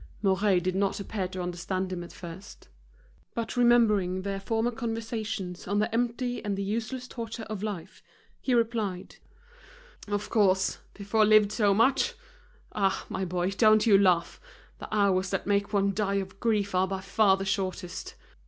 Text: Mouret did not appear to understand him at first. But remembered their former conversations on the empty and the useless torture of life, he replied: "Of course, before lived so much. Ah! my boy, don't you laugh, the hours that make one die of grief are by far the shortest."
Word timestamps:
Mouret 0.23 0.59
did 0.61 0.73
not 0.73 0.99
appear 0.99 1.27
to 1.27 1.43
understand 1.43 1.93
him 1.93 2.03
at 2.03 2.11
first. 2.11 2.69
But 3.35 3.55
remembered 3.55 4.23
their 4.23 4.39
former 4.39 4.71
conversations 4.71 5.67
on 5.67 5.77
the 5.77 5.93
empty 5.93 6.43
and 6.43 6.57
the 6.57 6.63
useless 6.63 7.07
torture 7.07 7.43
of 7.43 7.61
life, 7.61 8.01
he 8.41 8.55
replied: 8.55 9.17
"Of 10.07 10.31
course, 10.31 10.79
before 10.95 11.23
lived 11.23 11.51
so 11.51 11.75
much. 11.75 12.15
Ah! 12.73 13.05
my 13.09 13.25
boy, 13.25 13.51
don't 13.51 13.85
you 13.85 13.95
laugh, 13.95 14.41
the 14.79 14.89
hours 14.91 15.29
that 15.29 15.45
make 15.45 15.71
one 15.71 15.93
die 15.93 16.15
of 16.15 16.39
grief 16.39 16.73
are 16.73 16.87
by 16.87 17.01
far 17.01 17.37
the 17.37 17.45
shortest." 17.45 18.15